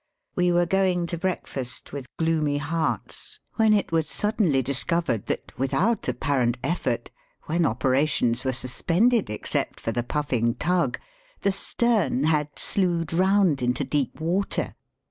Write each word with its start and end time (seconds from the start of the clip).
We 0.35 0.51
were 0.51 0.65
going 0.65 1.05
to 1.05 1.17
breakfast 1.19 1.93
with 1.93 2.07
gloomy 2.17 2.57
hearts 2.57 3.37
when 3.57 3.71
it 3.71 3.91
was 3.91 4.09
suddenly 4.09 4.63
discovered 4.63 5.27
that, 5.27 5.51
without 5.59 6.07
apparent 6.07 6.57
effect, 6.63 7.11
when 7.43 7.67
operations 7.67 8.43
were 8.43 8.51
suspended 8.51 9.29
except 9.29 9.79
for 9.79 9.91
the 9.91 10.01
puffing 10.01 10.55
tug, 10.55 10.97
the 11.43 11.51
stem 11.51 12.23
had 12.23 12.57
slewed 12.57 13.13
round 13.13 13.61
into 13.61 13.83
deep 13.83 14.19
water. 14.19 14.73